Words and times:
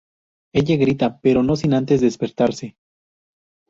Ella 0.51 0.77
grita 0.77 1.19
pero 1.19 1.43
no 1.43 1.55
sin 1.55 1.75
antes 1.75 2.01
despertarse. 2.01 2.75